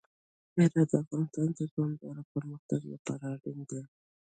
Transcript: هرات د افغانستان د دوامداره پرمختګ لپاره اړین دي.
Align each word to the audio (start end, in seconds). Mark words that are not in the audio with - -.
هرات 0.55 0.89
د 0.89 0.93
افغانستان 1.03 1.47
د 1.57 1.59
دوامداره 1.73 2.21
پرمختګ 2.33 2.81
لپاره 2.93 3.25
اړین 3.35 3.59
دي. 3.69 3.81